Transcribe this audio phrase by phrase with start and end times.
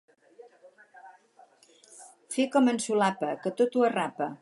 [2.37, 4.37] Fer com en Solapa, que tot ho arrapa.